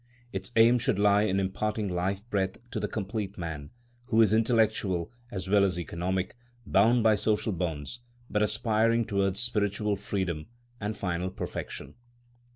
Its 0.33 0.51
aim 0.55 0.79
should 0.79 0.97
lie 0.97 1.21
in 1.21 1.39
imparting 1.39 1.87
life 1.87 2.27
breath 2.31 2.57
to 2.71 2.79
the 2.79 2.87
complete 2.87 3.37
man, 3.37 3.69
who 4.05 4.19
is 4.19 4.33
intellectual 4.33 5.11
as 5.29 5.47
well 5.47 5.63
as 5.63 5.77
economic, 5.77 6.35
bound 6.65 7.03
by 7.03 7.13
social 7.13 7.51
bonds, 7.53 7.99
but 8.27 8.41
aspiring 8.41 9.05
towards 9.05 9.39
spiritual 9.39 9.95
freedom 9.95 10.47
and 10.79 10.97
final 10.97 11.29
perfection. 11.29 11.93